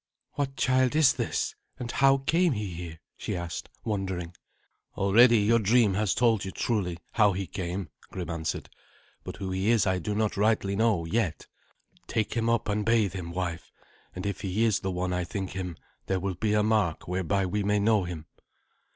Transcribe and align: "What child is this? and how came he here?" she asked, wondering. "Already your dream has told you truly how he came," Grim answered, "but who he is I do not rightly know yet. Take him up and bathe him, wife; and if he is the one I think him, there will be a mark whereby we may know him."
"What 0.31 0.57
child 0.57 0.95
is 0.95 1.13
this? 1.13 1.53
and 1.77 1.91
how 1.91 2.17
came 2.17 2.53
he 2.53 2.71
here?" 2.71 2.99
she 3.17 3.35
asked, 3.37 3.69
wondering. 3.83 4.33
"Already 4.97 5.37
your 5.41 5.59
dream 5.59 5.93
has 5.93 6.15
told 6.15 6.43
you 6.43 6.49
truly 6.49 6.97
how 7.11 7.33
he 7.33 7.45
came," 7.45 7.91
Grim 8.09 8.31
answered, 8.31 8.67
"but 9.23 9.35
who 9.35 9.51
he 9.51 9.69
is 9.69 9.85
I 9.85 9.99
do 9.99 10.15
not 10.15 10.37
rightly 10.37 10.75
know 10.75 11.05
yet. 11.05 11.45
Take 12.07 12.33
him 12.33 12.49
up 12.49 12.67
and 12.67 12.83
bathe 12.83 13.13
him, 13.13 13.29
wife; 13.31 13.71
and 14.15 14.25
if 14.25 14.41
he 14.41 14.63
is 14.63 14.79
the 14.79 14.89
one 14.89 15.13
I 15.13 15.23
think 15.23 15.51
him, 15.51 15.77
there 16.07 16.19
will 16.19 16.33
be 16.33 16.53
a 16.55 16.63
mark 16.63 17.07
whereby 17.07 17.45
we 17.45 17.61
may 17.61 17.77
know 17.77 18.05
him." 18.05 18.25